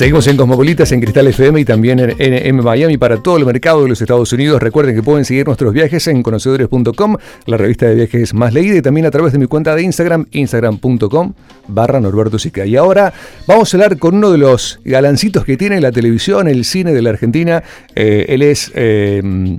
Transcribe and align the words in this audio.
Seguimos 0.00 0.26
en 0.28 0.38
Cosmopolitas, 0.38 0.90
en 0.92 1.00
Cristal 1.02 1.26
FM 1.26 1.60
y 1.60 1.64
también 1.66 2.00
en, 2.18 2.56
Miami 2.56 2.96
para 2.96 3.18
todo 3.18 3.36
el 3.36 3.44
mercado 3.44 3.82
de 3.82 3.90
los 3.90 4.00
Estados 4.00 4.32
Unidos. 4.32 4.62
Recuerden 4.62 4.94
que 4.94 5.02
pueden 5.02 5.26
seguir 5.26 5.44
nuestros 5.44 5.74
viajes 5.74 6.06
en 6.06 6.22
conocedores.com, 6.22 7.18
la 7.44 7.58
revista 7.58 7.84
de 7.84 7.96
viajes 7.96 8.32
más 8.32 8.54
leída, 8.54 8.78
y 8.78 8.80
también 8.80 9.04
a 9.04 9.10
través 9.10 9.34
de 9.34 9.38
mi 9.38 9.44
cuenta 9.44 9.74
de 9.74 9.82
Instagram, 9.82 10.24
instagram.com 10.30 11.34
barra 11.68 12.00
Norberto 12.00 12.38
Sica. 12.38 12.64
Y 12.64 12.76
ahora 12.76 13.12
vamos 13.46 13.74
a 13.74 13.76
hablar 13.76 13.98
con 13.98 14.14
uno 14.14 14.32
de 14.32 14.38
los 14.38 14.80
galancitos 14.86 15.44
que 15.44 15.58
tiene 15.58 15.82
la 15.82 15.92
televisión, 15.92 16.48
el 16.48 16.64
cine 16.64 16.94
de 16.94 17.02
la 17.02 17.10
Argentina. 17.10 17.62
Eh, 17.94 18.24
él 18.30 18.40
es... 18.40 18.72
Eh, 18.74 19.58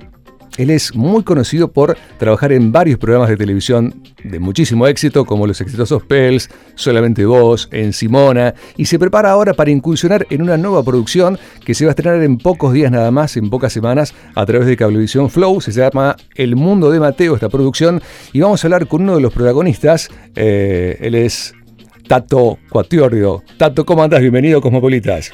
él 0.56 0.70
es 0.70 0.94
muy 0.94 1.22
conocido 1.22 1.72
por 1.72 1.96
trabajar 2.18 2.52
en 2.52 2.72
varios 2.72 2.98
programas 2.98 3.28
de 3.28 3.36
televisión 3.36 4.02
de 4.22 4.38
muchísimo 4.38 4.86
éxito, 4.86 5.24
como 5.24 5.46
Los 5.46 5.60
Exitosos 5.60 6.04
Pels, 6.04 6.50
Solamente 6.74 7.24
Vos, 7.24 7.68
en 7.72 7.92
Simona, 7.92 8.54
y 8.76 8.84
se 8.84 8.98
prepara 8.98 9.30
ahora 9.30 9.54
para 9.54 9.70
incursionar 9.70 10.26
en 10.30 10.42
una 10.42 10.56
nueva 10.56 10.82
producción 10.82 11.38
que 11.64 11.74
se 11.74 11.84
va 11.84 11.90
a 11.90 11.92
estrenar 11.92 12.22
en 12.22 12.38
pocos 12.38 12.72
días 12.72 12.90
nada 12.90 13.10
más, 13.10 13.36
en 13.36 13.50
pocas 13.50 13.72
semanas, 13.72 14.14
a 14.34 14.46
través 14.46 14.66
de 14.66 14.76
Cablevisión 14.76 15.30
Flow. 15.30 15.60
Se 15.60 15.72
llama 15.72 16.16
El 16.34 16.56
Mundo 16.56 16.90
de 16.90 17.00
Mateo, 17.00 17.34
esta 17.34 17.48
producción, 17.48 18.02
y 18.32 18.40
vamos 18.40 18.62
a 18.62 18.66
hablar 18.66 18.86
con 18.86 19.02
uno 19.02 19.16
de 19.16 19.22
los 19.22 19.32
protagonistas. 19.32 20.08
Eh, 20.34 20.98
él 21.00 21.14
es 21.14 21.54
Tato 22.06 22.58
Cuatiorio. 22.68 23.42
Tato, 23.56 23.84
¿cómo 23.86 24.02
andás? 24.02 24.20
Bienvenido, 24.20 24.60
Cosmopolitas. 24.60 25.32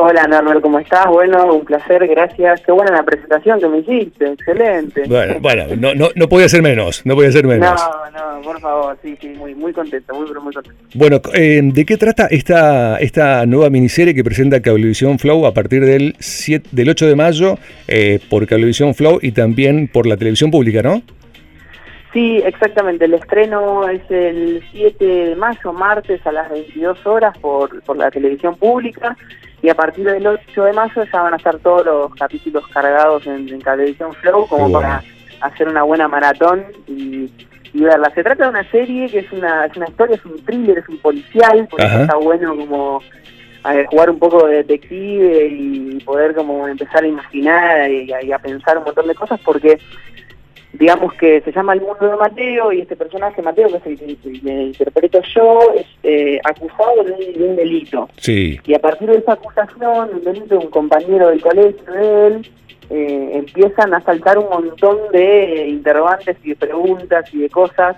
Hola 0.00 0.28
Norbert, 0.28 0.60
¿cómo 0.60 0.78
estás? 0.78 1.06
Bueno, 1.08 1.52
un 1.52 1.64
placer, 1.64 2.06
gracias. 2.06 2.60
Qué 2.64 2.70
buena 2.70 2.92
la 2.92 3.02
presentación 3.02 3.58
que 3.58 3.66
me 3.66 3.78
hiciste, 3.78 4.30
excelente. 4.30 5.02
Bueno, 5.08 5.40
bueno, 5.40 5.64
no, 5.76 5.92
no, 5.92 6.10
no 6.14 6.28
podía 6.28 6.48
ser 6.48 6.62
menos, 6.62 7.04
no 7.04 7.16
podía 7.16 7.32
ser 7.32 7.48
menos. 7.48 7.82
No, 8.14 8.36
no, 8.36 8.42
por 8.42 8.60
favor, 8.60 8.96
sí, 9.02 9.18
sí, 9.20 9.30
muy, 9.30 9.56
muy 9.56 9.72
contento, 9.72 10.14
muy, 10.14 10.32
muy 10.40 10.54
contento. 10.54 10.78
Bueno, 10.94 11.20
eh, 11.34 11.60
¿de 11.64 11.84
qué 11.84 11.96
trata 11.96 12.28
esta, 12.30 12.98
esta 12.98 13.44
nueva 13.44 13.70
miniserie 13.70 14.14
que 14.14 14.22
presenta 14.22 14.62
Cablevisión 14.62 15.18
Flow 15.18 15.44
a 15.46 15.52
partir 15.52 15.84
del, 15.84 16.14
7, 16.20 16.68
del 16.70 16.90
8 16.90 17.06
de 17.08 17.16
mayo 17.16 17.58
eh, 17.88 18.20
por 18.30 18.46
Cablevisión 18.46 18.94
Flow 18.94 19.18
y 19.20 19.32
también 19.32 19.88
por 19.88 20.06
la 20.06 20.16
televisión 20.16 20.52
pública, 20.52 20.80
no? 20.80 21.02
Sí, 22.12 22.40
exactamente. 22.44 23.04
El 23.04 23.14
estreno 23.14 23.88
es 23.88 24.02
el 24.10 24.64
7 24.72 25.04
de 25.04 25.36
mayo, 25.36 25.72
martes 25.72 26.26
a 26.26 26.32
las 26.32 26.50
22 26.50 27.06
horas 27.06 27.36
por, 27.38 27.82
por 27.82 27.96
la 27.96 28.10
televisión 28.10 28.56
pública 28.56 29.16
y 29.60 29.68
a 29.68 29.74
partir 29.74 30.04
del 30.04 30.26
8 30.26 30.64
de 30.64 30.72
mayo 30.72 31.04
ya 31.04 31.22
van 31.22 31.34
a 31.34 31.36
estar 31.36 31.58
todos 31.58 31.84
los 31.84 32.14
capítulos 32.14 32.66
cargados 32.68 33.26
en, 33.26 33.48
en 33.48 33.60
Televisión 33.60 34.12
Flow 34.14 34.46
como 34.46 34.72
para 34.72 35.02
hacer 35.40 35.68
una 35.68 35.82
buena 35.82 36.08
maratón 36.08 36.64
y, 36.86 37.30
verla. 37.74 38.10
Se 38.14 38.24
trata 38.24 38.44
de 38.44 38.50
una 38.50 38.70
serie 38.70 39.08
que 39.08 39.18
es 39.20 39.30
una, 39.30 39.66
es 39.66 39.76
una 39.76 39.86
historia, 39.86 40.16
es 40.16 40.24
un 40.24 40.42
thriller, 40.44 40.78
es 40.78 40.88
un 40.88 40.98
policial, 40.98 41.68
porque 41.70 41.84
está 41.84 42.16
bueno 42.16 42.56
como 42.56 43.02
jugar 43.90 44.10
un 44.10 44.18
poco 44.18 44.46
de 44.46 44.56
detective 44.64 45.48
y 45.50 46.00
poder 46.00 46.34
como 46.34 46.66
empezar 46.66 47.04
a 47.04 47.06
imaginar 47.06 47.90
y 47.90 48.32
a 48.32 48.38
pensar 48.38 48.78
un 48.78 48.84
montón 48.84 49.06
de 49.06 49.14
cosas 49.14 49.38
porque 49.44 49.78
digamos 50.72 51.14
que 51.14 51.40
se 51.40 51.52
llama 51.52 51.72
El 51.72 51.80
Mundo 51.80 52.06
de 52.06 52.16
Mateo 52.16 52.72
y 52.72 52.82
este 52.82 52.96
personaje, 52.96 53.42
Mateo, 53.42 53.68
que 53.68 53.76
es 53.92 54.00
el 54.00 54.16
que 54.18 54.28
interpreto 54.32 55.20
yo, 55.34 55.60
es 55.74 55.86
eh, 56.02 56.38
acusado 56.44 57.04
de 57.04 57.34
un, 57.42 57.56
delito. 57.56 58.08
Sí. 58.16 58.58
Y 58.64 58.74
a 58.74 58.78
partir 58.78 59.08
de 59.08 59.18
esa 59.18 59.32
acusación, 59.32 60.10
un 60.14 60.24
delito 60.24 60.58
de 60.58 60.64
un 60.64 60.70
compañero 60.70 61.28
del 61.28 61.40
colegio 61.40 61.92
de 61.92 62.26
él, 62.26 62.50
eh, 62.90 63.30
empiezan 63.34 63.92
a 63.94 64.00
saltar 64.02 64.38
un 64.38 64.48
montón 64.48 64.96
de 65.12 65.66
interrogantes 65.68 66.36
y 66.42 66.50
de 66.50 66.56
preguntas 66.56 67.32
y 67.34 67.38
de 67.38 67.50
cosas 67.50 67.96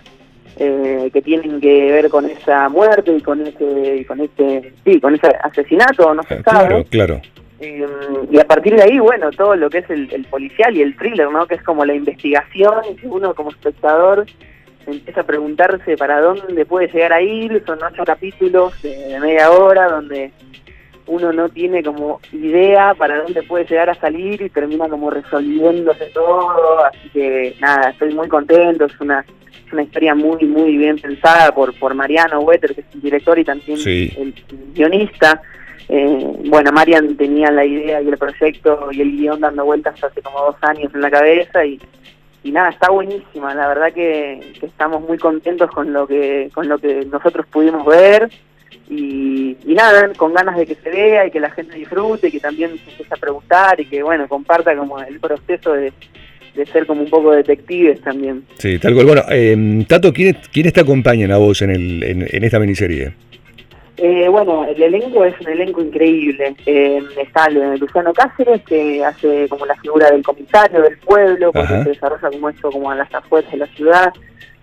eh, 0.57 1.11
que 1.13 1.23
tienen 1.23 1.61
que 1.61 1.93
ver 1.93 2.09
con 2.09 2.27
esa 2.27 2.69
muerte 2.69 3.17
y 3.17 3.21
con 3.21 3.41
ese, 3.47 4.05
con 4.07 4.21
ese, 4.21 4.73
sí, 4.85 5.01
con 5.01 5.15
ese 5.15 5.29
asesinato, 5.43 6.13
no 6.13 6.23
se 6.25 6.43
sabe. 6.43 6.85
Claro, 6.85 6.85
claro. 6.91 7.21
Eh, 7.61 7.87
y 8.31 8.39
a 8.39 8.45
partir 8.45 8.75
de 8.75 8.83
ahí, 8.83 8.99
bueno, 8.99 9.31
todo 9.31 9.55
lo 9.55 9.69
que 9.69 9.79
es 9.79 9.91
el, 9.91 10.27
policial 10.31 10.75
y 10.75 10.83
el 10.83 10.97
thriller, 10.97 11.31
¿no? 11.31 11.47
Que 11.47 11.57
es 11.57 11.63
como 11.63 11.85
la 11.85 11.95
investigación 11.95 12.75
y 13.03 13.07
uno 13.07 13.35
como 13.35 13.51
espectador 13.51 14.25
empieza 14.87 15.21
a 15.21 15.27
preguntarse 15.27 15.97
para 15.97 16.23
dónde 16.23 16.65
puede 16.65 16.89
llegar 16.89 17.13
a 17.13 17.21
ir. 17.21 17.63
Son 17.67 17.79
ocho 17.83 18.03
capítulos 18.05 18.81
de, 18.83 19.19
media 19.21 19.51
hora 19.51 19.89
donde 19.91 20.33
uno 21.07 21.33
no 21.33 21.51
tiene 21.51 21.83
como 21.83 22.21
idea 22.33 22.95
para 22.95 23.23
dónde 23.23 23.43
puede 23.43 23.67
llegar 23.67 23.91
a 23.91 23.95
salir 23.95 24.41
y 24.41 24.49
termina 24.49 24.89
como 24.89 25.11
resolviéndose 25.11 26.07
todo. 26.15 26.85
Así 26.87 27.11
que 27.11 27.57
nada, 27.61 27.91
estoy 27.91 28.15
muy 28.15 28.29
contento. 28.29 28.87
Es 28.87 28.99
una, 29.01 29.23
una 29.71 29.83
historia 29.83 30.15
muy, 30.15 30.45
muy 30.45 30.79
bien 30.79 30.99
pensada 30.99 31.53
por, 31.53 31.79
por 31.79 31.93
Mariano 31.93 32.41
Wetter, 32.41 32.75
que 32.75 32.81
es 32.81 32.87
el 32.95 33.03
director 33.03 33.39
y 33.39 33.45
también 33.45 33.79
el 33.87 34.35
guionista. 34.73 35.43
Eh, 35.93 36.25
bueno, 36.45 36.71
Marian 36.71 37.17
tenía 37.17 37.51
la 37.51 37.65
idea 37.65 38.01
y 38.01 38.09
el 38.09 38.17
proyecto 38.17 38.91
y 38.93 39.01
el 39.01 39.11
guion 39.11 39.41
dando 39.41 39.65
vueltas 39.65 40.03
hace 40.05 40.23
como 40.23 40.39
dos 40.39 40.57
años 40.61 40.95
en 40.95 41.01
la 41.01 41.11
cabeza 41.11 41.65
y, 41.65 41.81
y 42.45 42.53
nada, 42.53 42.69
está 42.71 42.91
buenísima. 42.91 43.53
La 43.57 43.67
verdad 43.67 43.93
que, 43.93 44.53
estamos 44.63 45.03
muy 45.03 45.19
contentos 45.19 45.69
con 45.73 45.93
lo 45.93 46.07
que 46.07 46.49
con 46.55 46.69
lo 46.69 46.79
que 46.79 47.05
nosotros 47.07 47.45
pudimos 47.51 47.85
ver 47.85 48.31
y, 48.89 49.57
nada, 49.65 50.13
con 50.17 50.33
ganas 50.33 50.57
de 50.57 50.67
que 50.67 50.77
se 50.77 50.91
vea 50.91 51.27
y 51.27 51.33
que 51.33 51.41
la 51.41 51.51
gente 51.51 51.75
disfrute 51.75 52.29
y 52.29 52.31
que 52.31 52.41
también 52.41 52.71
se 52.71 52.91
empiece 52.91 53.13
a 53.13 53.17
preguntar 53.17 53.81
y 53.81 53.87
que 53.87 54.01
bueno 54.05 54.29
comparta 54.29 54.77
como 54.77 55.01
el 55.01 55.19
proceso 55.19 55.73
de, 55.73 55.93
ser 56.73 56.87
como 56.87 57.03
un 57.03 57.11
poco 57.11 57.33
detectives 57.33 58.01
también. 58.01 58.45
Sí, 58.59 58.79
tal 58.79 58.95
cual. 58.95 59.07
Bueno, 59.07 59.23
eh, 59.29 59.85
Tato, 59.89 60.13
¿quiénes, 60.13 60.49
¿quiénes 60.51 60.73
te 60.73 60.83
acompañan 60.83 61.33
a 61.33 61.39
vos 61.39 61.63
en, 61.63 61.71
el, 61.71 62.03
en 62.05 62.45
esta 62.45 62.61
miniserie? 62.61 63.13
Eh, 64.03 64.29
bueno, 64.29 64.65
el 64.65 64.83
elenco 64.83 65.25
es 65.27 65.39
un 65.41 65.49
elenco 65.49 65.83
increíble. 65.83 66.57
Eh, 66.65 67.03
está 67.19 67.51
Luciano 67.51 68.15
Cáceres, 68.15 68.63
que 68.63 69.05
hace 69.05 69.47
como 69.49 69.67
la 69.67 69.75
figura 69.77 70.11
del 70.11 70.23
comisario 70.23 70.81
del 70.81 70.97
pueblo, 70.99 71.53
porque 71.53 71.83
se 71.83 71.91
desarrolla 71.91 72.31
como 72.31 72.49
esto, 72.49 72.71
como 72.71 72.91
a 72.91 72.95
las 72.95 73.15
afueras 73.15 73.51
de 73.51 73.59
la 73.59 73.67
ciudad. 73.67 74.13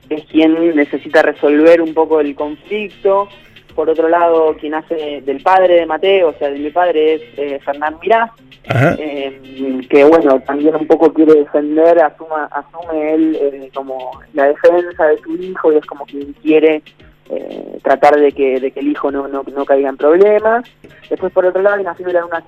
Es 0.10 0.24
quien 0.26 0.76
necesita 0.76 1.22
resolver 1.22 1.82
un 1.82 1.94
poco 1.94 2.20
el 2.20 2.34
conflicto. 2.34 3.30
Por 3.76 3.92
otro 3.92 4.10
lado, 4.10 4.56
quien 4.60 4.74
hace 4.74 5.22
del 5.24 5.44
padre 5.44 5.76
de 5.76 5.86
Mateo, 5.86 6.30
o 6.30 6.34
sea, 6.40 6.50
de 6.50 6.58
mi 6.58 6.72
padre, 6.72 7.14
es 7.14 7.22
eh, 7.38 7.60
Fernán 7.64 7.98
Mirá, 8.02 8.34
eh, 8.74 9.82
que 9.88 10.04
bueno, 10.04 10.40
también 10.48 10.76
un 10.76 10.88
poco 10.88 11.14
quiere 11.14 11.36
defender, 11.36 12.02
asuma, 12.02 12.46
asume 12.46 13.14
él 13.14 13.38
eh, 13.40 13.70
como 13.76 14.20
la 14.34 14.48
defensa 14.48 15.06
de 15.06 15.20
su 15.20 15.36
hijo 15.36 15.72
y 15.72 15.76
es 15.76 15.86
como 15.86 16.06
quien 16.06 16.34
quiere 16.42 16.82
eh, 17.30 17.80
tratar 17.84 18.16
de 18.20 18.32
que, 18.32 18.60
de 18.60 18.72
que 18.72 18.80
el 18.80 18.90
hijo 18.90 19.12
no, 19.12 19.28
no, 19.28 19.44
no, 19.44 19.66
caiga 19.66 19.90
en 19.90 19.98
problemas. 19.98 20.70
Después, 21.10 21.32
por 21.34 21.46
otro 21.46 21.62
lado, 21.62 21.76
hay 21.76 21.82
una 21.82 21.96
figura 21.96 22.20
de, 22.20 22.26
una 22.26 22.44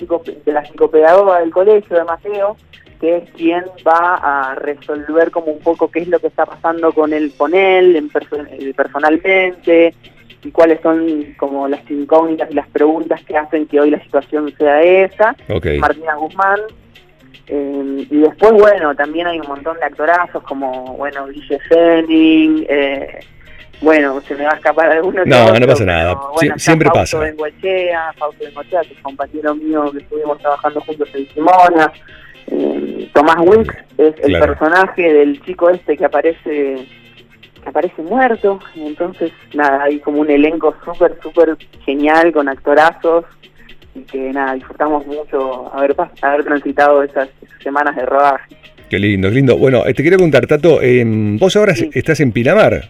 de 0.45 0.51
la 0.53 0.65
psicopedagoga 0.65 1.39
del 1.39 1.51
colegio, 1.51 1.97
de 1.97 2.03
Mateo, 2.05 2.55
que 2.99 3.17
es 3.17 3.29
quien 3.31 3.65
va 3.87 4.15
a 4.15 4.55
resolver 4.55 5.31
como 5.31 5.51
un 5.51 5.59
poco 5.59 5.89
qué 5.89 5.99
es 5.99 6.07
lo 6.07 6.19
que 6.19 6.27
está 6.27 6.45
pasando 6.45 6.91
con 6.93 7.13
él, 7.13 7.33
con 7.37 7.53
él 7.53 7.95
en 7.95 8.09
eh, 8.11 8.73
personalmente, 8.75 9.93
y 10.43 10.51
cuáles 10.51 10.81
son 10.81 11.35
como 11.37 11.67
las 11.67 11.89
incógnitas 11.89 12.49
y 12.51 12.53
las 12.53 12.67
preguntas 12.69 13.21
que 13.23 13.37
hacen 13.37 13.67
que 13.67 13.79
hoy 13.79 13.91
la 13.91 14.01
situación 14.01 14.53
sea 14.57 14.81
esa. 14.81 15.35
Martina 15.79 16.15
Guzmán. 16.15 16.59
Eh, 17.47 18.07
y 18.09 18.17
después, 18.17 18.51
bueno, 18.53 18.95
también 18.95 19.27
hay 19.27 19.39
un 19.39 19.47
montón 19.47 19.77
de 19.77 19.85
actorazos 19.85 20.43
como, 20.43 20.95
bueno, 20.95 21.27
Guille 21.27 21.59
Fenning, 21.67 22.65
eh, 22.69 23.19
bueno, 23.81 24.21
se 24.21 24.35
me 24.35 24.43
va 24.43 24.51
a 24.51 24.55
escapar 24.55 24.91
alguno. 24.91 25.23
No, 25.25 25.53
no 25.53 25.67
pasa 25.67 25.85
nada. 25.85 26.17
siempre 26.57 26.89
pasa. 26.89 27.17
Fausto 27.17 27.19
Bengoechea, 27.19 28.13
Fausto 28.17 28.43
Bengoechea, 28.43 28.81
que 28.81 28.93
es 28.93 28.99
compañero 28.99 29.55
mío 29.55 29.91
que 29.91 29.99
estuvimos 29.99 30.37
trabajando 30.39 30.81
juntos 30.81 31.09
en 31.13 31.27
Simona. 31.29 31.91
Eh, 32.47 33.09
Tomás 33.13 33.37
Wick 33.39 33.85
es 33.97 34.15
el 34.23 34.39
personaje 34.39 35.13
del 35.13 35.41
chico 35.43 35.69
este 35.69 35.95
que 35.95 36.05
aparece 36.05 36.87
que 37.63 37.69
aparece 37.69 38.01
muerto. 38.01 38.59
Entonces, 38.75 39.31
nada, 39.53 39.83
hay 39.83 39.99
como 39.99 40.21
un 40.21 40.29
elenco 40.29 40.75
súper, 40.83 41.17
súper 41.21 41.57
genial 41.85 42.31
con 42.31 42.49
actorazos 42.49 43.25
y 43.95 44.01
que 44.01 44.31
nada, 44.31 44.53
disfrutamos 44.55 45.05
mucho 45.05 45.73
haber, 45.73 45.95
haber 46.21 46.43
transitado 46.43 47.03
esas, 47.03 47.29
semanas 47.61 47.95
de 47.95 48.05
rodaje. 48.05 48.55
Qué 48.89 48.97
lindo, 48.97 49.29
qué 49.29 49.35
lindo. 49.35 49.57
Bueno, 49.57 49.85
eh, 49.85 49.93
te 49.93 50.01
quería 50.01 50.17
preguntar, 50.17 50.47
Tato, 50.47 50.81
eh, 50.81 51.03
vos 51.05 51.55
ahora 51.55 51.73
estás 51.73 52.19
en 52.21 52.31
Pinamar. 52.31 52.89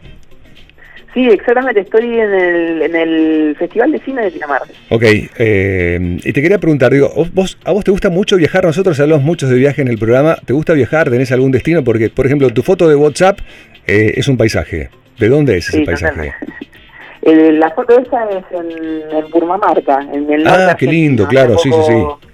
Sí, 1.13 1.27
exactamente, 1.27 1.81
estoy 1.81 2.19
en 2.19 2.33
el, 2.33 2.81
en 2.83 2.95
el 2.95 3.55
Festival 3.57 3.91
de 3.91 3.99
Cine 3.99 4.21
de 4.23 4.31
Pinamar. 4.31 4.61
Ok, 4.89 5.03
eh, 5.03 6.17
y 6.23 6.33
te 6.33 6.41
quería 6.41 6.59
preguntar, 6.59 6.91
digo, 6.91 7.11
¿vos, 7.33 7.57
¿a 7.65 7.71
vos 7.71 7.83
te 7.83 7.91
gusta 7.91 8.09
mucho 8.09 8.37
viajar? 8.37 8.63
Nosotros 8.65 8.99
hablamos 8.99 9.23
mucho 9.23 9.47
de 9.47 9.55
viaje 9.55 9.81
en 9.81 9.87
el 9.87 9.97
programa. 9.97 10.37
¿Te 10.45 10.53
gusta 10.53 10.73
viajar? 10.73 11.09
¿Tenés 11.09 11.31
algún 11.31 11.51
destino? 11.51 11.83
Porque, 11.83 12.09
por 12.09 12.27
ejemplo, 12.27 12.49
tu 12.51 12.61
foto 12.61 12.87
de 12.87 12.95
WhatsApp 12.95 13.39
eh, 13.87 14.13
es 14.17 14.27
un 14.27 14.37
paisaje. 14.37 14.89
¿De 15.17 15.29
dónde 15.29 15.57
es 15.57 15.69
ese 15.69 15.81
paisaje? 15.81 16.33
la 17.23 17.71
foto 17.71 17.99
esa 17.99 18.29
es 18.29 18.45
en, 18.51 19.17
en 19.17 19.31
Purmamarca, 19.31 19.99
en 20.13 20.31
el 20.31 20.47
Ah, 20.47 20.75
qué 20.77 20.85
lindo, 20.85 21.27
claro, 21.27 21.57
sí, 21.57 21.71
sí, 21.71 21.81
sí. 21.87 22.28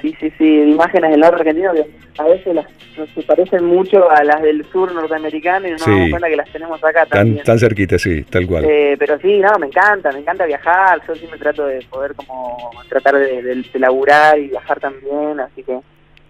Sí, 0.00 0.14
sí, 0.20 0.32
sí, 0.38 0.44
imágenes 0.44 1.10
del 1.10 1.20
norte 1.20 1.36
argentino 1.40 1.72
que 1.72 1.86
a 2.18 2.24
veces 2.24 2.54
las, 2.54 2.66
se 3.14 3.22
parecen 3.22 3.64
mucho 3.64 4.10
a 4.10 4.22
las 4.22 4.42
del 4.42 4.64
sur 4.70 4.92
norteamericano 4.92 5.66
y 5.66 5.70
no 5.72 5.76
nos 5.76 5.86
damos 5.86 6.10
cuenta 6.10 6.28
que 6.28 6.36
las 6.36 6.52
tenemos 6.52 6.84
acá 6.84 7.06
también. 7.06 7.44
Tan, 7.44 7.58
cerquita, 7.58 7.98
sí, 7.98 8.22
tal 8.24 8.46
cual. 8.46 8.64
Eh, 8.64 8.96
pero 8.98 9.18
sí, 9.18 9.38
no, 9.38 9.58
me 9.58 9.66
encanta, 9.66 10.12
me 10.12 10.20
encanta 10.20 10.46
viajar, 10.46 11.00
yo 11.06 11.14
siempre 11.14 11.38
trato 11.38 11.66
de 11.66 11.84
poder 11.90 12.14
como 12.14 12.70
tratar 12.88 13.16
de, 13.16 13.42
de, 13.42 13.78
laburar 13.78 14.38
y 14.38 14.48
viajar 14.48 14.80
también, 14.80 15.40
así 15.40 15.62
que... 15.62 15.78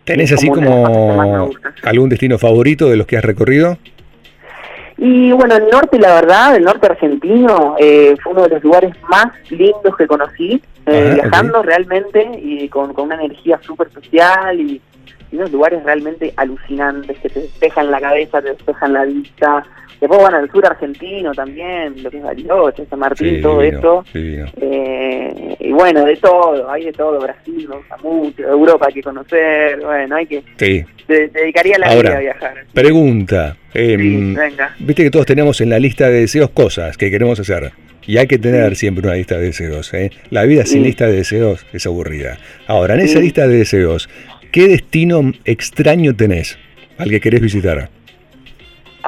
¿Tenés 0.04 0.32
así 0.32 0.48
como 0.48 1.50
algún 1.82 2.08
destino 2.08 2.38
favorito 2.38 2.88
de 2.88 2.96
los 2.96 3.06
que 3.06 3.18
has 3.18 3.24
recorrido? 3.24 3.76
Y 4.98 5.32
bueno, 5.32 5.56
el 5.56 5.68
norte, 5.68 5.98
la 5.98 6.14
verdad, 6.14 6.56
el 6.56 6.64
norte 6.64 6.86
argentino 6.86 7.76
eh, 7.78 8.16
fue 8.22 8.32
uno 8.32 8.42
de 8.42 8.48
los 8.50 8.64
lugares 8.64 8.94
más 9.08 9.26
lindos 9.50 9.96
que 9.96 10.06
conocí, 10.06 10.60
eh, 10.86 11.12
viajando 11.14 11.62
realmente 11.62 12.28
y 12.42 12.68
con, 12.68 12.92
con 12.92 13.06
una 13.06 13.22
energía 13.22 13.60
súper 13.62 13.86
especial 13.86 14.60
y 14.60 14.80
y 15.30 15.36
unos 15.36 15.52
lugares 15.52 15.82
realmente 15.84 16.32
alucinantes 16.36 17.18
que 17.18 17.28
te 17.28 17.40
despejan 17.40 17.90
la 17.90 18.00
cabeza, 18.00 18.40
te 18.40 18.48
despejan 18.50 18.92
la 18.92 19.04
vista. 19.04 19.64
Después 20.00 20.22
van 20.22 20.34
al 20.34 20.50
sur 20.50 20.64
argentino 20.64 21.32
también, 21.34 22.02
lo 22.02 22.10
que 22.10 22.18
es 22.18 22.22
Bariloche, 22.22 22.86
San 22.86 23.00
Martín, 23.00 23.42
todo 23.42 23.60
esto. 23.62 24.04
Eh, 24.14 25.56
y 25.57 25.57
bueno, 25.78 26.04
de 26.04 26.16
todo, 26.16 26.70
hay 26.70 26.86
de 26.86 26.92
todo. 26.92 27.20
Brasil 27.20 27.66
me 27.68 27.76
gusta 27.76 27.96
mucho, 27.98 28.42
Europa 28.42 28.86
hay 28.88 28.94
que 28.94 29.02
conocer, 29.02 29.80
bueno, 29.80 30.16
hay 30.16 30.26
que... 30.26 30.42
Te, 30.56 30.86
dedicaría 31.06 31.78
la 31.78 31.94
vida 31.94 32.16
a 32.16 32.20
viajar. 32.20 32.54
Pregunta. 32.74 33.56
Em, 33.72 34.36
viste 34.80 35.04
que 35.04 35.10
todos 35.10 35.24
tenemos 35.24 35.60
en 35.60 35.70
la 35.70 35.78
lista 35.78 36.08
de 36.08 36.20
deseos 36.20 36.50
cosas 36.50 36.96
que 36.96 37.10
queremos 37.10 37.40
hacer. 37.40 37.72
Y 38.06 38.18
hay 38.18 38.26
que 38.26 38.38
tener 38.38 38.74
siempre 38.76 39.06
una 39.06 39.16
lista 39.16 39.36
de 39.36 39.44
deseos. 39.46 39.92
¿eh? 39.94 40.10
La 40.30 40.44
vida 40.44 40.66
sin 40.66 40.82
lista 40.82 41.06
de 41.06 41.12
deseos 41.12 41.66
es 41.72 41.86
aburrida. 41.86 42.38
Ahora, 42.66 42.94
en 42.94 43.00
esa 43.00 43.20
lista 43.20 43.46
de 43.46 43.58
deseos, 43.58 44.08
¿Qué 44.50 44.66
destino 44.66 45.32
extraño 45.44 46.16
tenés 46.16 46.58
al 46.96 47.10
que 47.10 47.20
querés 47.20 47.42
visitar? 47.42 47.90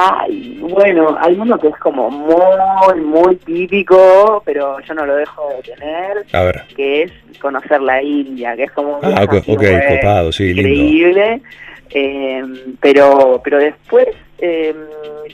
Ay, 0.03 0.57
bueno, 0.61 1.15
hay 1.21 1.35
uno 1.35 1.59
que 1.59 1.69
es 1.69 1.77
como 1.77 2.11
muy, 2.11 3.01
muy 3.05 3.37
típico, 3.37 4.43
pero 4.47 4.81
yo 4.81 4.95
no 4.95 5.05
lo 5.05 5.17
dejo 5.17 5.49
de 5.57 5.75
tener. 5.75 6.25
A 6.33 6.43
ver. 6.45 6.63
Que 6.75 7.03
es 7.03 7.13
conocer 7.39 7.83
la 7.83 8.03
India, 8.03 8.57
que 8.57 8.65
es 8.65 8.71
como 8.73 8.99
un 8.99 9.05
ah, 9.05 9.25
ok, 9.25 9.45
copado, 9.45 10.33
sí, 10.33 10.53
increíble. 10.53 11.43
Eh, 11.91 12.43
pero, 12.81 13.41
pero 13.45 13.59
después 13.59 14.09
eh, 14.39 14.75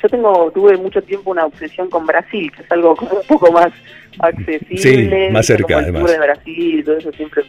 yo 0.02 0.08
tengo, 0.08 0.50
tuve 0.52 0.76
mucho 0.76 1.00
tiempo 1.02 1.30
una 1.30 1.46
obsesión 1.46 1.88
con 1.88 2.04
Brasil, 2.04 2.50
que 2.50 2.62
es 2.62 2.72
algo 2.72 2.96
como 2.96 3.12
un 3.12 3.26
poco 3.28 3.52
más 3.52 3.72
accesible. 4.18 5.26
Sí, 5.26 5.32
más 5.32 5.46
cerca, 5.46 5.78
además. 5.78 6.10
de 6.10 6.18
Brasil, 6.18 6.82
todo 6.84 6.96
eso 6.96 7.12
siempre 7.12 7.44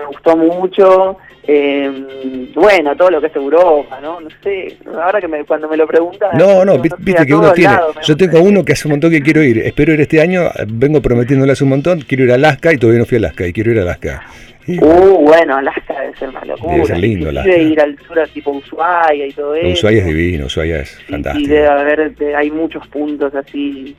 me 0.00 0.06
gustó 0.06 0.36
mucho. 0.36 1.18
Eh, 1.50 2.50
bueno, 2.54 2.94
todo 2.94 3.10
lo 3.10 3.20
que 3.22 3.28
es 3.28 3.36
Europa, 3.36 3.98
¿no? 4.02 4.20
No 4.20 4.28
sé, 4.42 4.76
ahora 5.02 5.18
que 5.18 5.28
me, 5.28 5.44
cuando 5.44 5.66
me 5.66 5.78
lo 5.78 5.86
preguntan... 5.86 6.36
No, 6.36 6.62
no, 6.62 6.78
viste 6.78 7.24
que 7.24 7.34
uno 7.34 7.52
tiene... 7.52 7.74
Yo 8.02 8.16
tengo 8.18 8.42
uno 8.42 8.62
que 8.62 8.74
hace 8.74 8.86
un 8.86 8.92
montón 8.92 9.10
que 9.10 9.22
quiero 9.22 9.42
ir, 9.42 9.56
espero 9.58 9.94
ir 9.94 10.00
este 10.02 10.20
año, 10.20 10.42
vengo 10.66 11.00
prometiéndole 11.00 11.52
hace 11.52 11.64
un 11.64 11.70
montón, 11.70 12.02
quiero 12.02 12.24
ir 12.24 12.32
a 12.32 12.34
Alaska 12.34 12.74
y 12.74 12.76
todavía 12.76 13.00
no 13.00 13.06
fui 13.06 13.16
a 13.16 13.20
Alaska 13.20 13.46
y 13.46 13.54
quiero 13.54 13.72
ir 13.72 13.78
a 13.78 13.82
Alaska. 13.82 14.26
Uh, 14.68 15.24
bueno, 15.24 15.56
Alaska 15.56 15.98
debe 15.98 16.16
ser 16.16 16.28
una 16.28 16.44
locura. 16.44 16.74
Debe 16.74 16.86
ser 16.86 16.98
lindo, 16.98 17.28
Alaska. 17.30 17.56
ir 17.56 17.80
al 17.80 17.98
sur 18.06 18.28
tipo 18.34 18.50
Ushuaia 18.50 19.26
y 19.26 19.32
todo 19.32 19.54
eso. 19.54 19.68
Ushuaia 19.68 20.00
es 20.00 20.06
divino, 20.06 20.44
Ushuaia 20.44 20.80
es 20.80 21.00
fantástico. 21.08 21.46
Y 21.46 21.50
debe 21.50 21.68
haber, 21.68 22.14
hay 22.36 22.50
muchos 22.50 22.86
puntos 22.88 23.34
así 23.34 23.96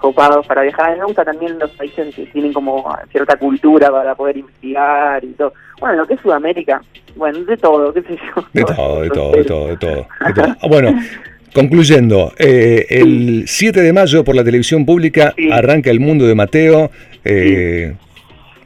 copados 0.00 0.46
para 0.46 0.62
viajar. 0.62 0.96
Me 0.98 1.04
gusta 1.04 1.24
también 1.24 1.58
los 1.58 1.70
países 1.72 2.14
que 2.14 2.26
tienen 2.26 2.52
como 2.52 2.84
cierta 3.12 3.36
cultura 3.36 3.90
para 3.90 4.14
poder 4.14 4.38
investigar 4.38 5.22
y 5.24 5.28
todo. 5.28 5.52
Bueno, 5.78 5.96
lo 5.96 6.06
que 6.06 6.14
es 6.14 6.20
Sudamérica, 6.20 6.82
bueno, 7.16 7.38
de 7.44 7.56
todo, 7.56 7.92
qué 7.92 8.02
sé 8.02 8.16
yo. 8.16 8.44
De 8.52 8.64
todo, 8.64 9.02
de 9.02 9.10
todo, 9.10 9.32
de 9.32 9.44
todo, 9.44 9.66
de 9.68 9.76
todo. 9.76 10.06
Ah, 10.62 10.66
bueno, 10.68 10.98
concluyendo, 11.54 12.32
eh, 12.38 12.86
el 12.88 13.44
7 13.46 13.80
de 13.80 13.92
mayo 13.92 14.24
por 14.24 14.34
la 14.34 14.44
televisión 14.44 14.84
pública 14.84 15.34
arranca 15.52 15.90
El 15.90 16.00
Mundo 16.00 16.26
de 16.26 16.34
Mateo. 16.34 16.90
Eh, 17.24 17.94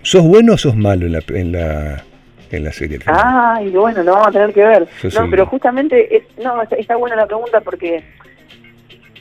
¿Sos 0.03 0.23
bueno 0.23 0.55
o 0.55 0.59
sos 0.59 0.77
malo 0.77 1.07
en 1.07 1.13
la, 1.13 1.21
en 1.29 1.53
la, 1.53 2.05
en 2.51 2.65
la 2.65 2.73
serie? 2.73 2.99
Ay, 3.07 3.71
bueno, 3.71 4.03
lo 4.03 4.13
vamos 4.13 4.29
a 4.29 4.33
tener 4.33 4.53
que 4.53 4.65
ver. 4.65 4.87
no, 5.15 5.31
pero 5.31 5.47
justamente, 5.47 6.17
es, 6.17 6.25
no, 6.43 6.63
está 6.63 6.97
buena 6.97 7.17
la 7.17 7.27
pregunta 7.27 7.61
porque 7.61 8.05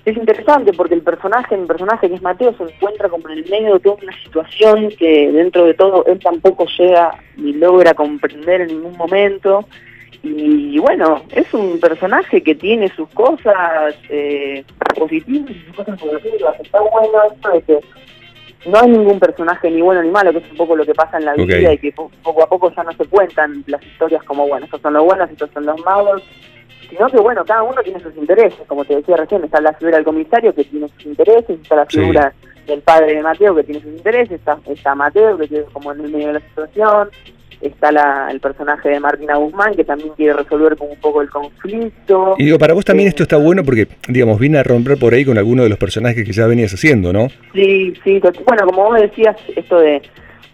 es 0.05 0.17
interesante 0.17 0.73
porque 0.73 0.95
el 0.95 1.01
personaje, 1.01 1.55
el 1.55 1.65
personaje 1.65 2.09
que 2.09 2.15
es 2.15 2.21
Mateo, 2.21 2.53
se 2.57 2.63
encuentra 2.63 3.07
como 3.07 3.29
en 3.29 3.39
el 3.39 3.49
medio 3.49 3.75
de 3.75 3.79
toda 3.79 3.97
una 4.01 4.23
situación 4.23 4.89
que 4.97 5.31
dentro 5.31 5.65
de 5.65 5.73
todo 5.73 6.05
él 6.05 6.19
tampoco 6.19 6.65
llega 6.77 7.17
ni 7.37 7.53
logra 7.53 7.93
comprender 7.93 8.61
en 8.61 8.67
ningún 8.67 8.97
momento. 8.97 9.65
Y, 10.25 10.79
bueno, 10.79 11.21
es 11.31 11.53
un 11.53 11.81
personaje 11.81 12.41
que 12.41 12.55
tiene 12.55 12.87
sus 12.95 13.09
cosas 13.09 13.93
eh, 14.09 14.63
positivas 14.97 15.51
y 15.51 15.65
sus 15.65 15.75
cosas 15.75 16.01
negativas. 16.01 16.59
Está 16.61 16.79
bueno 16.79 17.17
esto 17.33 17.49
de 17.51 17.61
que 17.61 17.79
no 18.69 18.79
hay 18.79 18.89
ningún 18.89 19.19
personaje 19.19 19.69
ni 19.69 19.81
bueno 19.81 20.01
ni 20.01 20.09
malo, 20.09 20.31
que 20.31 20.37
es 20.37 20.51
un 20.51 20.57
poco 20.57 20.77
lo 20.77 20.85
que 20.85 20.93
pasa 20.93 21.17
en 21.17 21.25
la 21.25 21.33
vida 21.33 21.73
y 21.73 21.77
que 21.77 21.91
poco 21.91 22.41
a 22.41 22.47
poco 22.47 22.73
ya 22.73 22.83
no 22.83 22.93
se 22.93 23.05
cuentan 23.05 23.63
las 23.67 23.83
historias 23.85 24.23
como, 24.23 24.47
bueno, 24.47 24.65
estos 24.65 24.81
son 24.81 24.93
los 24.93 25.03
buenos, 25.03 25.29
estos 25.29 25.49
son 25.53 25.65
los 25.65 25.79
malos, 25.81 26.23
sino 26.93 27.09
que 27.09 27.19
bueno, 27.19 27.43
cada 27.45 27.63
uno 27.63 27.81
tiene 27.83 27.99
sus 27.99 28.15
intereses, 28.15 28.59
como 28.67 28.85
te 28.85 28.95
decía 28.95 29.17
recién, 29.17 29.43
está 29.43 29.59
la 29.61 29.73
figura 29.73 29.97
del 29.97 30.05
comisario 30.05 30.53
que 30.53 30.63
tiene 30.63 30.87
sus 30.89 31.05
intereses, 31.05 31.59
está 31.61 31.75
la 31.75 31.85
figura 31.85 32.33
del 32.67 32.81
padre 32.81 33.15
de 33.15 33.23
Mateo 33.23 33.55
que 33.55 33.63
tiene 33.63 33.81
sus 33.81 33.91
intereses, 33.91 34.31
está, 34.31 34.57
está 34.67 34.95
Mateo 34.95 35.37
que 35.37 35.47
tiene 35.47 35.65
como 35.73 35.91
en 35.91 36.01
el 36.01 36.11
medio 36.11 36.27
de 36.27 36.33
la 36.33 36.39
situación, 36.39 37.09
está 37.61 37.91
la, 37.91 38.29
el 38.29 38.39
personaje 38.39 38.89
de 38.89 38.99
Martina 38.99 39.37
Guzmán 39.37 39.73
que 39.73 39.83
también 39.83 40.11
quiere 40.15 40.33
resolver 40.33 40.77
como 40.77 40.91
un 40.91 40.99
poco 40.99 41.21
el 41.21 41.29
conflicto. 41.29 42.35
Y 42.37 42.45
digo, 42.45 42.59
para 42.59 42.73
vos 42.73 42.85
también 42.85 43.09
esto 43.09 43.23
está 43.23 43.37
bueno 43.37 43.63
porque, 43.63 43.87
digamos, 44.07 44.39
viene 44.39 44.59
a 44.59 44.63
romper 44.63 44.97
por 44.99 45.13
ahí 45.13 45.25
con 45.25 45.37
alguno 45.37 45.63
de 45.63 45.69
los 45.69 45.79
personajes 45.79 46.23
que 46.23 46.31
ya 46.31 46.45
venías 46.45 46.73
haciendo, 46.73 47.11
¿no? 47.11 47.29
Sí, 47.53 47.93
sí, 48.03 48.21
bueno, 48.45 48.65
como 48.65 48.83
vos 48.83 49.01
decías, 49.01 49.35
esto 49.55 49.79
de 49.79 50.01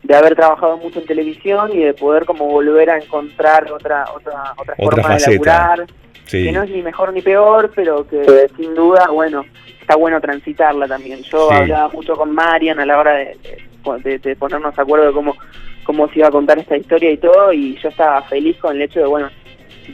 de 0.04 0.16
haber 0.16 0.36
trabajado 0.36 0.78
mucho 0.78 1.00
en 1.00 1.06
televisión 1.06 1.72
y 1.74 1.84
de 1.84 1.94
poder 1.94 2.26
como 2.26 2.48
volver 2.48 2.90
a 2.90 2.98
encontrar 2.98 3.72
otra 3.72 4.06
otra 4.16 4.54
otra, 4.58 4.76
forma 4.76 5.16
de 5.16 5.32
laburar 5.32 5.86
que 6.30 6.52
no 6.52 6.64
es 6.64 6.70
ni 6.70 6.82
mejor 6.82 7.14
ni 7.14 7.22
peor, 7.22 7.72
pero 7.76 8.08
que 8.08 8.50
sin 8.56 8.76
duda, 8.76 9.08
bueno, 9.12 9.46
está 9.82 9.96
bueno 9.96 10.22
transitarla 10.22 10.88
también. 10.88 11.22
Yo 11.24 11.52
hablaba 11.52 11.90
mucho 11.90 12.16
con 12.16 12.32
Marian 12.32 12.80
a 12.80 12.86
la 12.86 13.00
hora 13.00 13.14
de, 13.16 14.20
de, 14.20 14.36
ponernos 14.36 14.76
de 14.76 14.82
acuerdo 14.82 15.08
de 15.08 15.14
cómo, 15.14 15.36
cómo 15.84 16.08
se 16.10 16.20
iba 16.20 16.28
a 16.28 16.32
contar 16.32 16.60
esta 16.60 16.78
historia 16.78 17.12
y 17.12 17.18
todo, 17.18 17.52
y 17.54 17.78
yo 17.78 17.90
estaba 17.90 18.22
feliz 18.24 18.58
con 18.58 18.76
el 18.76 18.84
hecho 18.84 19.00
de, 19.00 19.08
bueno, 19.08 19.30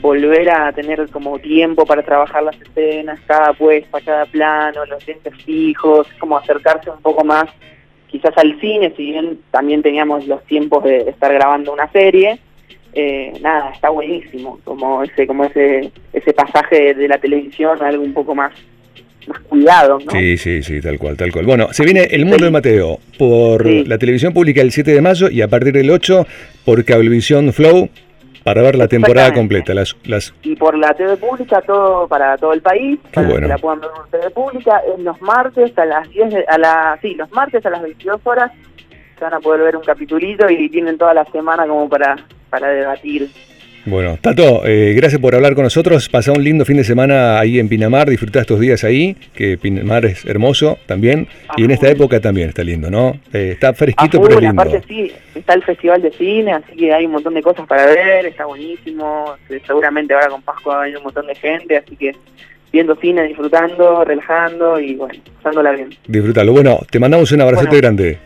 volver 0.00 0.50
a 0.50 0.72
tener 0.72 1.08
como 1.08 1.38
tiempo 1.38 1.86
para 1.86 2.02
trabajar 2.02 2.42
las 2.42 2.60
escenas, 2.60 3.18
cada 3.26 3.52
puesta, 3.54 4.00
cada 4.00 4.26
plano, 4.26 4.84
los 4.86 5.06
lentes 5.06 5.34
fijos, 5.44 6.06
como 6.18 6.36
acercarse 6.36 6.90
un 6.90 7.00
poco 7.00 7.24
más 7.24 7.46
quizás 8.08 8.36
al 8.36 8.58
cine, 8.60 8.92
si 8.96 9.12
bien 9.12 9.40
también 9.50 9.82
teníamos 9.82 10.26
los 10.26 10.44
tiempos 10.44 10.84
de 10.84 11.08
estar 11.10 11.32
grabando 11.32 11.72
una 11.72 11.90
serie, 11.90 12.38
eh, 12.98 13.30
nada, 13.42 13.70
está 13.72 13.90
buenísimo, 13.90 14.58
como 14.64 15.02
ese, 15.02 15.26
como 15.26 15.44
ese, 15.44 15.92
ese 16.14 16.32
pasaje 16.32 16.94
de 16.94 17.06
la 17.06 17.18
televisión, 17.18 17.78
algo 17.82 18.02
un 18.02 18.14
poco 18.14 18.34
más, 18.34 18.52
más 19.26 19.38
cuidado, 19.40 19.98
¿no? 19.98 20.10
Sí, 20.10 20.38
sí, 20.38 20.62
sí, 20.62 20.80
tal 20.80 20.98
cual, 20.98 21.14
tal 21.14 21.30
cual. 21.30 21.44
Bueno, 21.44 21.68
se 21.72 21.84
viene 21.84 22.04
El 22.04 22.24
Mundo 22.24 22.46
de 22.46 22.50
Mateo 22.50 22.98
por 23.18 23.66
la 23.66 23.98
televisión 23.98 24.32
pública 24.32 24.62
el 24.62 24.72
7 24.72 24.94
de 24.94 25.02
mayo 25.02 25.28
y 25.28 25.42
a 25.42 25.48
partir 25.48 25.74
del 25.74 25.90
8 25.90 26.26
por 26.64 26.82
Cablevisión 26.86 27.52
Flow 27.52 27.90
para 28.42 28.62
ver 28.62 28.76
la 28.76 28.88
temporada 28.88 29.34
completa. 29.34 29.74
Las, 29.74 29.94
las... 30.04 30.32
Y 30.42 30.56
por 30.56 30.78
la 30.78 30.94
TV 30.94 31.18
pública 31.18 31.60
todo 31.60 32.08
para 32.08 32.38
todo 32.38 32.54
el 32.54 32.62
país, 32.62 32.98
para 33.12 33.28
que 33.28 33.40
la 33.40 33.58
puedan 33.58 33.80
ver 33.80 33.90
por 33.90 34.08
TV 34.08 34.30
pública, 34.30 34.80
en 34.96 35.04
los 35.04 35.20
martes 35.20 35.76
a 35.76 35.84
las 35.84 36.08
10, 36.08 36.48
a 36.48 36.56
la, 36.56 36.98
sí, 37.02 37.14
los 37.14 37.30
martes 37.30 37.66
a 37.66 37.68
las 37.68 37.82
22 37.82 38.22
horas 38.24 38.52
se 39.18 39.24
van 39.24 39.34
a 39.34 39.40
poder 39.40 39.62
ver 39.62 39.76
un 39.76 39.82
capitulito 39.82 40.48
y 40.48 40.70
tienen 40.70 40.96
toda 40.96 41.12
la 41.12 41.26
semana 41.26 41.66
como 41.66 41.88
para 41.90 42.16
para 42.50 42.68
debatir. 42.68 43.28
Bueno, 43.86 44.18
Tato, 44.20 44.66
eh, 44.66 44.94
gracias 44.96 45.20
por 45.20 45.36
hablar 45.36 45.54
con 45.54 45.62
nosotros. 45.62 46.08
Pasá 46.08 46.32
un 46.32 46.42
lindo 46.42 46.64
fin 46.64 46.76
de 46.76 46.82
semana 46.82 47.38
ahí 47.38 47.60
en 47.60 47.68
Pinamar, 47.68 48.10
disfrutá 48.10 48.40
estos 48.40 48.58
días 48.58 48.82
ahí, 48.82 49.16
que 49.32 49.56
Pinamar 49.58 50.04
es 50.06 50.24
hermoso 50.24 50.76
también. 50.86 51.28
y 51.56 51.62
en 51.62 51.70
esta 51.70 51.88
época 51.88 52.18
también 52.18 52.48
está 52.48 52.64
lindo, 52.64 52.90
¿no? 52.90 53.16
Eh, 53.32 53.50
está 53.52 53.72
fresquito, 53.74 54.20
pero 54.20 54.40
lindo. 54.40 54.60
Aparte 54.60 54.82
sí, 54.88 55.12
está 55.36 55.54
el 55.54 55.62
Festival 55.62 56.02
de 56.02 56.10
Cine, 56.10 56.54
así 56.54 56.74
que 56.76 56.92
hay 56.92 57.06
un 57.06 57.12
montón 57.12 57.34
de 57.34 57.42
cosas 57.42 57.64
para 57.68 57.86
ver, 57.86 58.26
está 58.26 58.44
buenísimo. 58.46 59.36
Seguramente 59.64 60.14
ahora 60.14 60.30
con 60.30 60.42
Pascua 60.42 60.74
va 60.74 60.80
a 60.80 60.84
venir 60.84 60.98
un 60.98 61.04
montón 61.04 61.28
de 61.28 61.36
gente, 61.36 61.76
así 61.76 61.94
que 61.94 62.10
viendo 62.72 62.96
cine, 62.96 63.22
disfrutando, 63.22 64.04
relajando 64.04 64.80
y 64.80 64.96
bueno, 64.96 65.14
pasándola 65.36 65.70
bien. 65.70 65.90
Disfrútalo. 66.08 66.52
Bueno, 66.52 66.80
te 66.90 66.98
mandamos 66.98 67.30
un 67.30 67.40
abrazo 67.40 67.66
grande. 67.70 68.18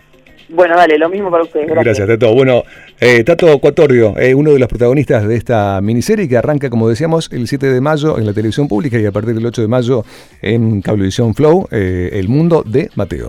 Bueno, 0.52 0.76
dale, 0.76 0.98
lo 0.98 1.08
mismo 1.08 1.30
para 1.30 1.44
ustedes. 1.44 1.66
Gracias, 1.68 1.98
Gracias 1.98 2.18
Tato. 2.18 2.34
Bueno, 2.34 2.64
eh, 2.98 3.22
Tato 3.22 3.56
Cuatorio, 3.60 4.18
eh, 4.18 4.34
uno 4.34 4.52
de 4.52 4.58
los 4.58 4.68
protagonistas 4.68 5.26
de 5.26 5.36
esta 5.36 5.80
miniserie 5.80 6.28
que 6.28 6.36
arranca, 6.36 6.68
como 6.70 6.88
decíamos, 6.88 7.30
el 7.32 7.46
7 7.46 7.66
de 7.66 7.80
mayo 7.80 8.18
en 8.18 8.26
la 8.26 8.32
televisión 8.32 8.66
pública 8.66 8.98
y 8.98 9.06
a 9.06 9.12
partir 9.12 9.34
del 9.34 9.46
8 9.46 9.62
de 9.62 9.68
mayo 9.68 10.04
en 10.42 10.82
Cablevisión 10.82 11.34
Flow, 11.34 11.68
eh, 11.70 12.10
El 12.14 12.28
Mundo 12.28 12.64
de 12.66 12.90
Mateo. 12.96 13.28